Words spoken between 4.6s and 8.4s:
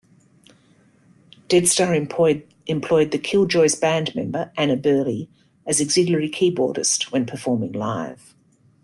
Burley, as auxiliary keyboardist when performing live.